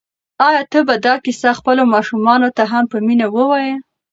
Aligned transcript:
آیا 0.47 0.61
ته 0.71 0.79
به 0.87 0.95
دا 1.05 1.13
کیسه 1.23 1.49
خپلو 1.59 1.83
ماشومانو 1.93 2.49
ته 2.57 2.63
هم 2.71 2.83
په 2.91 2.97
مینه 3.05 3.27
ووایې؟ 3.35 3.75